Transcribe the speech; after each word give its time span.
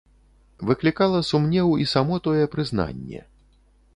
Выклікала 0.69 1.19
сумнеў 1.31 1.69
і 1.85 1.85
само 1.93 2.19
тое 2.27 2.43
прызнанне. 2.57 3.21